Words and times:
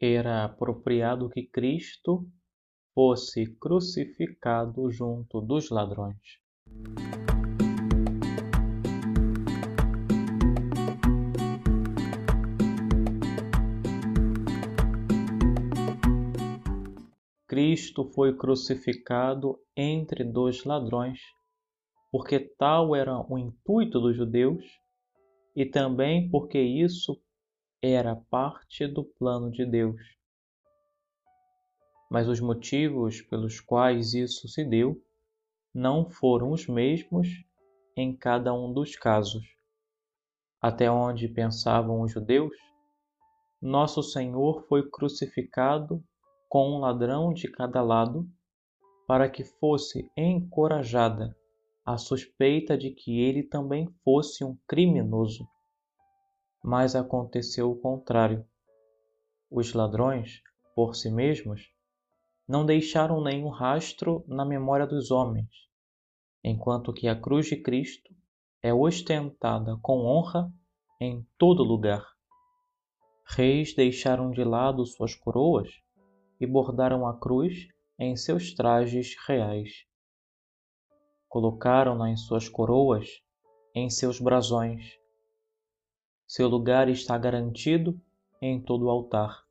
era 0.00 0.44
apropriado 0.44 1.28
que 1.28 1.42
Cristo 1.42 2.24
fosse 2.94 3.46
crucificado 3.58 4.90
junto 4.90 5.40
dos 5.40 5.70
ladrões. 5.70 6.38
Cristo 17.46 18.04
foi 18.14 18.36
crucificado 18.36 19.58
entre 19.76 20.22
dois 20.22 20.64
ladrões, 20.64 21.18
porque 22.12 22.38
tal 22.38 22.94
era 22.94 23.18
o 23.28 23.36
intuito 23.36 23.98
dos 23.98 24.16
judeus 24.16 24.64
e 25.56 25.66
também 25.66 26.30
porque 26.30 26.60
isso 26.60 27.20
era 27.82 28.16
parte 28.16 28.86
do 28.88 29.04
plano 29.04 29.50
de 29.50 29.64
Deus. 29.64 30.00
Mas 32.10 32.28
os 32.28 32.40
motivos 32.40 33.22
pelos 33.22 33.60
quais 33.60 34.14
isso 34.14 34.48
se 34.48 34.64
deu 34.64 35.00
não 35.72 36.10
foram 36.10 36.50
os 36.50 36.66
mesmos 36.66 37.28
em 37.96 38.16
cada 38.16 38.52
um 38.52 38.72
dos 38.72 38.96
casos. 38.96 39.44
Até 40.60 40.90
onde 40.90 41.28
pensavam 41.28 42.00
os 42.00 42.10
judeus, 42.10 42.56
nosso 43.62 44.02
Senhor 44.02 44.66
foi 44.66 44.88
crucificado 44.88 46.02
com 46.48 46.70
um 46.70 46.78
ladrão 46.78 47.32
de 47.32 47.48
cada 47.48 47.82
lado, 47.82 48.28
para 49.06 49.28
que 49.28 49.44
fosse 49.44 50.10
encorajada 50.16 51.36
a 51.84 51.96
suspeita 51.96 52.76
de 52.76 52.90
que 52.90 53.20
ele 53.20 53.42
também 53.42 53.88
fosse 54.04 54.44
um 54.44 54.56
criminoso. 54.66 55.48
Mas 56.62 56.94
aconteceu 56.94 57.70
o 57.70 57.80
contrário. 57.80 58.44
Os 59.50 59.72
ladrões, 59.72 60.42
por 60.74 60.94
si 60.94 61.10
mesmos, 61.10 61.72
não 62.46 62.64
deixaram 62.64 63.22
nenhum 63.22 63.48
rastro 63.48 64.24
na 64.26 64.44
memória 64.44 64.86
dos 64.86 65.10
homens, 65.10 65.48
enquanto 66.42 66.92
que 66.92 67.06
a 67.08 67.20
cruz 67.20 67.46
de 67.46 67.56
Cristo 67.56 68.14
é 68.62 68.72
ostentada 68.72 69.78
com 69.82 70.04
honra 70.04 70.52
em 71.00 71.26
todo 71.36 71.62
lugar. 71.62 72.04
Reis 73.24 73.74
deixaram 73.74 74.30
de 74.30 74.42
lado 74.42 74.84
suas 74.86 75.14
coroas 75.14 75.68
e 76.40 76.46
bordaram 76.46 77.06
a 77.06 77.18
cruz 77.18 77.68
em 77.98 78.16
seus 78.16 78.54
trajes 78.54 79.14
reais. 79.26 79.84
Colocaram-na 81.28 82.10
em 82.10 82.16
suas 82.16 82.48
coroas, 82.48 83.22
em 83.74 83.90
seus 83.90 84.18
brasões. 84.18 84.98
Seu 86.30 86.46
lugar 86.46 86.90
está 86.90 87.16
garantido 87.16 87.98
em 88.38 88.60
todo 88.60 88.84
o 88.84 88.90
altar. 88.90 89.46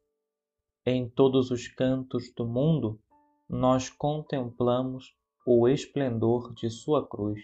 Em 0.86 1.10
todos 1.10 1.50
os 1.50 1.68
cantos 1.68 2.32
do 2.36 2.46
mundo, 2.46 3.02
nós 3.50 3.90
contemplamos 3.90 5.18
o 5.44 5.68
esplendor 5.68 6.54
de 6.54 6.70
sua 6.70 7.04
cruz. 7.10 7.42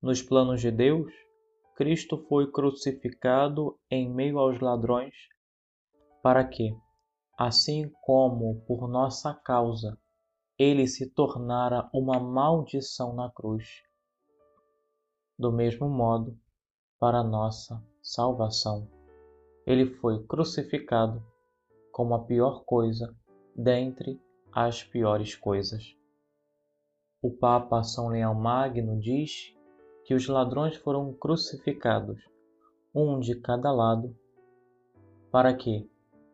Nos 0.00 0.22
planos 0.22 0.60
de 0.60 0.70
Deus, 0.70 1.12
Cristo 1.74 2.24
foi 2.28 2.48
crucificado 2.52 3.76
em 3.90 4.08
meio 4.08 4.38
aos 4.38 4.60
ladrões, 4.60 5.14
para 6.22 6.46
que, 6.46 6.72
assim 7.36 7.90
como 8.00 8.60
por 8.64 8.88
nossa 8.88 9.34
causa 9.34 9.98
ele 10.56 10.86
se 10.86 11.10
tornara 11.10 11.90
uma 11.92 12.20
maldição 12.20 13.12
na 13.12 13.28
cruz. 13.28 13.82
Do 15.36 15.50
mesmo 15.50 15.88
modo, 15.88 16.38
para 16.96 17.24
nossa 17.24 17.89
salvação, 18.12 18.88
ele 19.64 19.86
foi 19.86 20.20
crucificado 20.24 21.24
como 21.92 22.12
a 22.12 22.24
pior 22.24 22.64
coisa 22.64 23.16
dentre 23.54 24.20
as 24.52 24.82
piores 24.82 25.36
coisas. 25.36 25.96
O 27.22 27.30
Papa 27.30 27.84
São 27.84 28.08
Leão 28.08 28.34
Magno 28.34 28.98
diz 28.98 29.54
que 30.04 30.12
os 30.12 30.26
ladrões 30.26 30.74
foram 30.74 31.12
crucificados, 31.12 32.20
um 32.92 33.20
de 33.20 33.36
cada 33.40 33.70
lado, 33.70 34.16
para 35.30 35.54
que, 35.54 35.88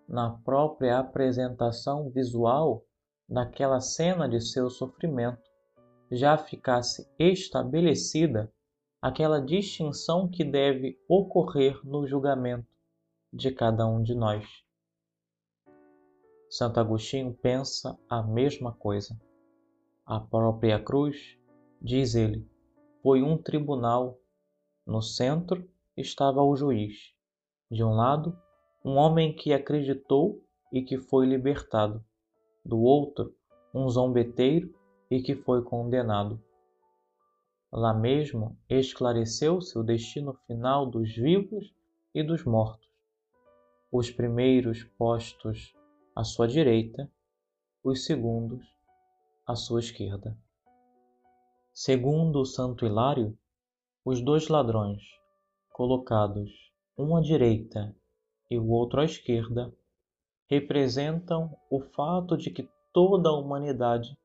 na 0.08 0.30
própria 0.30 0.98
apresentação 0.98 2.08
visual 2.08 2.86
daquela 3.28 3.80
cena 3.80 4.26
de 4.26 4.40
seu 4.40 4.70
sofrimento, 4.70 5.42
já 6.10 6.38
ficasse 6.38 7.06
estabelecida 7.18 8.50
aquela 9.00 9.40
distinção 9.40 10.28
que 10.28 10.44
deve 10.44 10.98
ocorrer 11.08 11.80
no 11.84 12.06
julgamento 12.06 12.66
de 13.32 13.50
cada 13.50 13.86
um 13.86 14.02
de 14.02 14.14
nós. 14.14 14.46
Santo 16.48 16.80
Agostinho 16.80 17.34
pensa 17.34 17.98
a 18.08 18.22
mesma 18.22 18.72
coisa. 18.72 19.18
A 20.04 20.20
própria 20.20 20.82
cruz, 20.82 21.36
diz 21.82 22.14
ele, 22.14 22.48
foi 23.02 23.22
um 23.22 23.36
tribunal. 23.36 24.18
No 24.86 25.02
centro 25.02 25.68
estava 25.96 26.42
o 26.42 26.56
juiz. 26.56 27.12
De 27.70 27.82
um 27.82 27.94
lado, 27.94 28.38
um 28.84 28.96
homem 28.96 29.34
que 29.34 29.52
acreditou 29.52 30.40
e 30.72 30.82
que 30.82 30.96
foi 30.96 31.26
libertado, 31.26 32.04
do 32.64 32.80
outro, 32.80 33.34
um 33.74 33.88
zombeteiro 33.88 34.72
e 35.10 35.20
que 35.20 35.34
foi 35.34 35.62
condenado. 35.62 36.40
Lá 37.72 37.92
mesmo 37.92 38.56
esclareceu-se 38.68 39.78
o 39.78 39.82
destino 39.82 40.34
final 40.46 40.86
dos 40.86 41.14
vivos 41.14 41.74
e 42.14 42.22
dos 42.22 42.44
mortos. 42.44 42.88
Os 43.90 44.10
primeiros 44.10 44.84
postos 44.96 45.74
à 46.14 46.24
sua 46.24 46.46
direita, 46.46 47.10
os 47.82 48.04
segundos 48.04 48.64
à 49.46 49.54
sua 49.54 49.80
esquerda. 49.80 50.36
Segundo 51.72 52.40
o 52.40 52.46
Santo 52.46 52.86
Hilário, 52.86 53.36
os 54.04 54.20
dois 54.20 54.48
ladrões, 54.48 55.02
colocados 55.72 56.50
um 56.96 57.16
à 57.16 57.20
direita 57.20 57.94
e 58.50 58.58
o 58.58 58.68
outro 58.68 59.00
à 59.00 59.04
esquerda, 59.04 59.74
representam 60.48 61.54
o 61.68 61.80
fato 61.80 62.36
de 62.36 62.50
que 62.50 62.68
toda 62.92 63.28
a 63.28 63.36
humanidade 63.36 64.16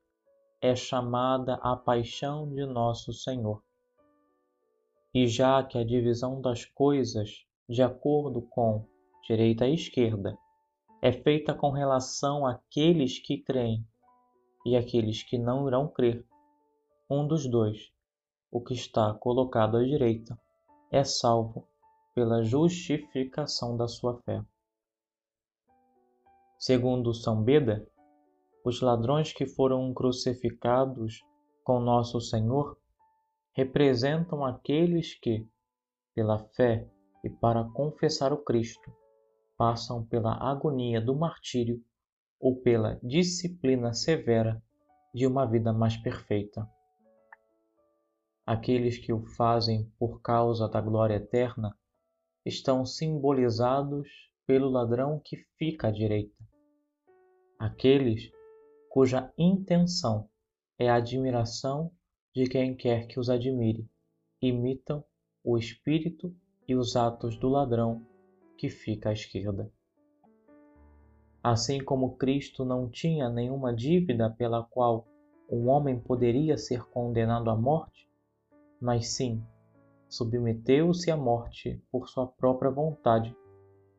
é 0.62 0.76
chamada 0.76 1.56
à 1.56 1.76
paixão 1.76 2.48
de 2.54 2.66
nosso 2.66 3.12
Senhor. 3.12 3.64
E 5.12 5.28
já 5.28 5.64
que 5.64 5.78
a 5.78 5.84
divisão 5.84 6.40
das 6.40 6.64
coisas, 6.64 7.46
de 7.68 7.82
acordo 7.82 8.44
com 8.44 8.86
direita 9.28 9.68
e 9.68 9.74
esquerda, 9.74 10.38
é 11.02 11.12
feita 11.12 11.56
com 11.56 11.72
relação 11.72 12.46
àqueles 12.46 13.18
que 13.18 13.40
creem 13.40 13.84
e 14.64 14.78
àqueles 14.78 15.24
que 15.24 15.38
não 15.38 15.68
irão 15.68 15.88
crer, 15.88 16.24
um 17.10 17.28
dos 17.28 17.50
dois, 17.50 17.92
o 18.52 18.62
que 18.62 18.76
está 18.76 19.14
colocado 19.16 19.78
à 19.78 19.84
direita, 19.84 20.40
é 20.92 21.04
salvo 21.04 21.68
pela 22.14 22.44
justificação 22.44 23.76
da 23.76 23.88
sua 23.88 24.22
fé. 24.22 24.46
Segundo 26.60 27.14
São 27.14 27.42
Beda, 27.42 27.91
os 28.64 28.82
ladrões 28.82 29.34
que 29.34 29.46
foram 29.46 29.94
crucificados 29.94 31.22
com 31.64 31.80
nosso 31.80 32.20
Senhor 32.22 32.78
representam 33.54 34.46
aqueles 34.46 35.20
que, 35.20 35.48
pela 36.16 36.40
fé 36.56 36.88
e 37.24 37.30
para 37.30 37.64
confessar 37.64 38.32
o 38.32 38.44
Cristo, 38.44 38.92
passam 39.58 40.06
pela 40.06 40.34
agonia 40.34 41.02
do 41.02 41.16
martírio 41.16 41.84
ou 42.40 42.56
pela 42.62 43.00
disciplina 43.04 43.94
severa 43.94 44.62
de 45.14 45.28
uma 45.28 45.46
vida 45.46 45.72
mais 45.74 45.98
perfeita. 45.98 46.68
Aqueles 48.46 48.98
que 48.98 49.14
o 49.14 49.26
fazem 49.36 49.92
por 50.00 50.22
causa 50.22 50.68
da 50.68 50.82
glória 50.82 51.16
eterna 51.16 51.78
estão 52.46 52.86
simbolizados 52.86 54.08
pelo 54.48 54.70
ladrão 54.70 55.22
que 55.24 55.38
fica 55.58 55.90
à 55.90 55.92
direita. 55.92 56.36
Aqueles 57.60 58.32
cuja 58.92 59.32
intenção 59.38 60.28
é 60.78 60.90
a 60.90 60.96
admiração 60.96 61.90
de 62.36 62.46
quem 62.46 62.76
quer 62.76 63.08
que 63.08 63.22
os 63.22 63.30
admire, 63.30 63.90
imitam 64.42 65.02
o 65.42 65.58
espírito 65.58 66.36
e 66.68 66.76
os 66.76 66.98
atos 66.98 67.38
do 67.38 67.48
ladrão 67.48 68.06
que 68.58 68.70
fica 68.70 69.08
à 69.08 69.14
esquerda. 69.14 69.72
Assim 71.42 71.82
como 71.82 72.18
Cristo 72.18 72.66
não 72.66 72.90
tinha 72.90 73.30
nenhuma 73.30 73.74
dívida 73.74 74.30
pela 74.30 74.62
qual 74.62 75.08
um 75.50 75.70
homem 75.70 75.98
poderia 75.98 76.58
ser 76.58 76.84
condenado 76.90 77.50
à 77.50 77.56
morte, 77.56 78.10
mas 78.78 79.08
sim 79.08 79.42
submeteu-se 80.10 81.10
à 81.10 81.16
morte 81.16 81.82
por 81.90 82.10
sua 82.10 82.28
própria 82.28 82.70
vontade, 82.70 83.34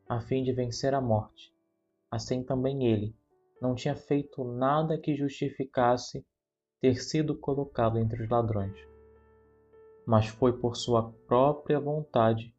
a 0.07 0.21
fim 0.21 0.43
de 0.43 0.53
vencer 0.53 0.93
a 0.93 1.01
morte. 1.01 1.51
Assim 2.11 2.45
também 2.45 2.85
ele 2.85 3.17
não 3.63 3.77
tinha 3.77 3.95
feito 3.95 4.43
nada 4.43 4.99
que 4.99 5.15
justificasse 5.15 6.27
ter 6.81 7.01
sido 7.01 7.37
colocado 7.37 7.97
entre 7.97 8.25
os 8.25 8.29
ladrões, 8.29 8.77
mas 10.05 10.27
foi 10.27 10.53
por 10.59 10.75
sua 10.77 11.13
própria 11.29 11.79
vontade 11.79 12.53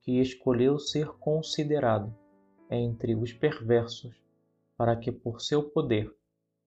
que 0.00 0.18
escolheu 0.18 0.78
ser 0.78 1.08
considerado 1.18 2.16
entre 2.70 3.14
os 3.14 3.30
perversos, 3.30 4.16
para 4.74 4.96
que 4.96 5.12
por 5.12 5.42
seu 5.42 5.68
poder 5.68 6.10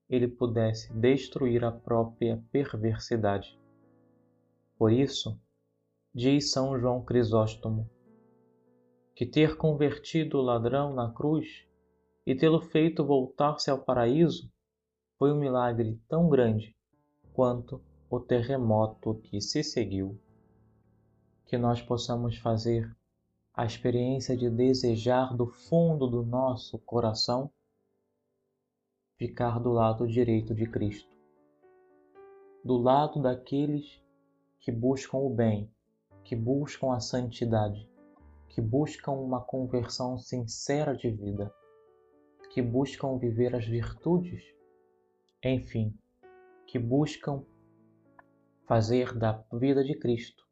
ele 0.07 0.27
pudesse 0.27 0.93
destruir 0.93 1.63
a 1.63 1.71
própria 1.71 2.39
perversidade. 2.51 3.59
Por 4.77 4.91
isso, 4.91 5.41
diz 6.13 6.51
São 6.51 6.79
João 6.79 7.03
Crisóstomo, 7.03 7.89
que 9.15 9.25
ter 9.25 9.57
convertido 9.57 10.37
o 10.37 10.41
ladrão 10.41 10.93
na 10.93 11.11
cruz 11.11 11.65
e 12.25 12.35
tê-lo 12.35 12.61
feito 12.61 13.05
voltar-se 13.05 13.69
ao 13.69 13.79
paraíso 13.79 14.51
foi 15.17 15.31
um 15.31 15.39
milagre 15.39 15.99
tão 16.07 16.29
grande 16.29 16.75
quanto 17.33 17.81
o 18.09 18.19
terremoto 18.19 19.15
que 19.15 19.39
se 19.39 19.63
seguiu. 19.63 20.19
Que 21.45 21.57
nós 21.57 21.81
possamos 21.81 22.37
fazer 22.37 22.95
a 23.53 23.65
experiência 23.65 24.35
de 24.37 24.49
desejar 24.49 25.35
do 25.35 25.47
fundo 25.47 26.07
do 26.07 26.23
nosso 26.23 26.79
coração 26.79 27.51
ficar 29.17 29.59
do 29.59 29.71
lado 29.71 30.07
direito 30.07 30.55
de 30.55 30.65
Cristo, 30.65 31.15
do 32.65 32.75
lado 32.77 33.21
daqueles 33.21 34.01
que 34.59 34.71
buscam 34.71 35.17
o 35.17 35.29
bem, 35.29 35.69
que 36.23 36.35
buscam 36.35 36.91
a 36.93 36.99
santidade, 36.99 37.87
que 38.49 38.59
buscam 38.59 39.11
uma 39.11 39.39
conversão 39.39 40.17
sincera 40.17 40.95
de 40.95 41.11
vida, 41.11 41.53
que 42.53 42.61
buscam 42.61 43.17
viver 43.17 43.55
as 43.55 43.65
virtudes, 43.65 44.43
enfim, 45.41 45.97
que 46.67 46.77
buscam 46.77 47.45
fazer 48.67 49.17
da 49.17 49.43
vida 49.53 49.83
de 49.85 49.97
Cristo 49.97 50.45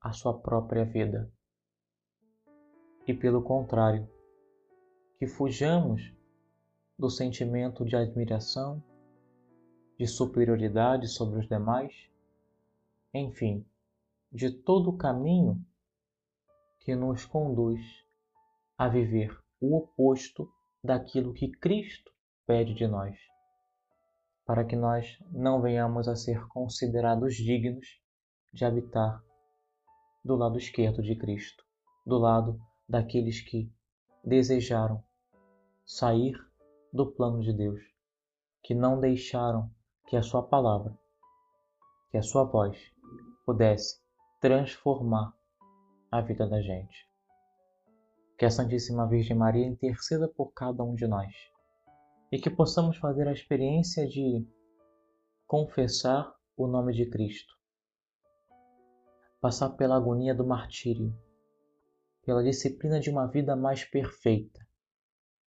a 0.00 0.12
sua 0.12 0.38
própria 0.38 0.84
vida. 0.84 1.32
E 3.08 3.12
pelo 3.12 3.42
contrário, 3.42 4.08
que 5.18 5.26
fujamos 5.26 6.14
do 6.96 7.10
sentimento 7.10 7.84
de 7.84 7.96
admiração, 7.96 8.82
de 9.98 10.06
superioridade 10.06 11.08
sobre 11.08 11.40
os 11.40 11.48
demais, 11.48 12.08
enfim, 13.12 13.66
de 14.30 14.48
todo 14.48 14.90
o 14.90 14.96
caminho 14.96 15.60
que 16.78 16.94
nos 16.94 17.24
conduz 17.24 17.80
a 18.78 18.88
viver 18.88 19.36
o 19.60 19.76
oposto 19.76 20.48
daquilo 20.82 21.32
que 21.32 21.50
Cristo 21.50 22.10
pede 22.46 22.74
de 22.74 22.86
nós, 22.88 23.16
para 24.44 24.64
que 24.64 24.74
nós 24.74 25.18
não 25.30 25.62
venhamos 25.62 26.08
a 26.08 26.16
ser 26.16 26.46
considerados 26.48 27.36
dignos 27.36 28.00
de 28.52 28.64
habitar 28.64 29.22
do 30.24 30.34
lado 30.34 30.58
esquerdo 30.58 31.02
de 31.02 31.16
Cristo, 31.16 31.64
do 32.04 32.18
lado 32.18 32.60
daqueles 32.88 33.40
que 33.40 33.72
desejaram 34.24 35.02
sair 35.86 36.34
do 36.92 37.10
plano 37.12 37.40
de 37.40 37.52
Deus, 37.52 37.80
que 38.62 38.74
não 38.74 39.00
deixaram 39.00 39.70
que 40.06 40.16
a 40.16 40.22
Sua 40.22 40.42
palavra, 40.42 40.96
que 42.10 42.18
a 42.18 42.22
Sua 42.22 42.44
voz 42.44 42.76
pudesse 43.44 44.00
transformar 44.40 45.32
a 46.10 46.20
vida 46.20 46.46
da 46.46 46.60
gente. 46.60 47.11
Que 48.42 48.46
a 48.46 48.50
Santíssima 48.50 49.06
Virgem 49.06 49.36
Maria 49.36 49.64
interceda 49.64 50.26
por 50.26 50.52
cada 50.52 50.82
um 50.82 50.96
de 50.96 51.06
nós 51.06 51.32
e 52.32 52.40
que 52.40 52.50
possamos 52.50 52.96
fazer 52.96 53.28
a 53.28 53.32
experiência 53.32 54.04
de 54.04 54.44
confessar 55.46 56.34
o 56.56 56.66
nome 56.66 56.92
de 56.92 57.08
Cristo, 57.08 57.54
passar 59.40 59.70
pela 59.76 59.96
agonia 59.96 60.34
do 60.34 60.44
martírio, 60.44 61.16
pela 62.26 62.42
disciplina 62.42 62.98
de 62.98 63.10
uma 63.10 63.28
vida 63.28 63.54
mais 63.54 63.84
perfeita, 63.84 64.66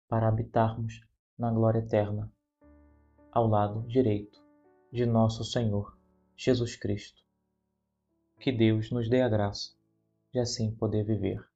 para 0.08 0.28
habitarmos 0.28 1.04
na 1.40 1.52
glória 1.52 1.80
eterna, 1.80 2.32
ao 3.32 3.48
lado 3.48 3.82
direito 3.88 4.46
de 4.92 5.08
nosso 5.08 5.44
Senhor 5.44 5.98
Jesus 6.38 6.76
Cristo. 6.76 7.24
Que 8.40 8.52
Deus 8.52 8.92
nos 8.92 9.10
dê 9.10 9.24
a 9.24 9.28
graça 9.28 9.74
de 10.32 10.38
assim 10.38 10.70
poder 10.76 11.04
viver. 11.04 11.55